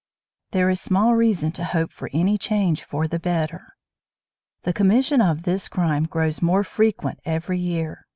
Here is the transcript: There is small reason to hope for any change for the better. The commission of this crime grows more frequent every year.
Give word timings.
There 0.49 0.67
is 0.71 0.81
small 0.81 1.13
reason 1.13 1.51
to 1.51 1.63
hope 1.63 1.91
for 1.91 2.09
any 2.11 2.35
change 2.35 2.83
for 2.83 3.07
the 3.07 3.19
better. 3.19 3.75
The 4.63 4.73
commission 4.73 5.21
of 5.21 5.43
this 5.43 5.67
crime 5.67 6.05
grows 6.05 6.41
more 6.41 6.63
frequent 6.63 7.19
every 7.23 7.59
year. 7.59 8.07